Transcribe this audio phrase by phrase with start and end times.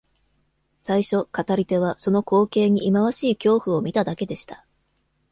[0.81, 4.65] 最初、語り手はその光景にいまわしい恐怖を見ただけでした。